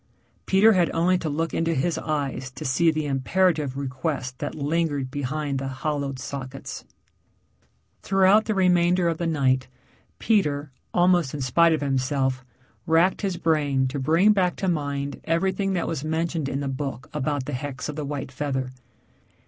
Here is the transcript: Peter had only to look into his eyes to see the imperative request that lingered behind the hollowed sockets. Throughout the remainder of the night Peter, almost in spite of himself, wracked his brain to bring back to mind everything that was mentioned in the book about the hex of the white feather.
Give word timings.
Peter 0.47 0.73
had 0.73 0.89
only 0.95 1.15
to 1.15 1.29
look 1.29 1.53
into 1.53 1.75
his 1.75 1.95
eyes 1.99 2.49
to 2.49 2.65
see 2.65 2.89
the 2.89 3.05
imperative 3.05 3.77
request 3.77 4.39
that 4.39 4.55
lingered 4.55 5.11
behind 5.11 5.59
the 5.59 5.67
hollowed 5.67 6.17
sockets. 6.17 6.83
Throughout 8.01 8.45
the 8.45 8.55
remainder 8.55 9.07
of 9.07 9.19
the 9.19 9.27
night 9.27 9.67
Peter, 10.17 10.71
almost 10.91 11.35
in 11.35 11.41
spite 11.41 11.73
of 11.73 11.81
himself, 11.81 12.43
wracked 12.87 13.21
his 13.21 13.37
brain 13.37 13.87
to 13.89 13.99
bring 13.99 14.33
back 14.33 14.55
to 14.55 14.67
mind 14.67 15.21
everything 15.25 15.73
that 15.73 15.87
was 15.87 16.03
mentioned 16.03 16.49
in 16.49 16.61
the 16.61 16.67
book 16.67 17.07
about 17.13 17.45
the 17.45 17.53
hex 17.53 17.87
of 17.87 17.95
the 17.95 18.03
white 18.03 18.31
feather. 18.31 18.71